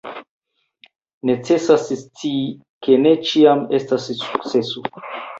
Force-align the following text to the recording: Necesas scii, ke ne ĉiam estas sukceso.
Necesas 1.29 1.83
scii, 2.03 2.47
ke 2.87 2.95
ne 3.03 3.11
ĉiam 3.33 3.61
estas 3.81 4.09
sukceso. 4.23 4.83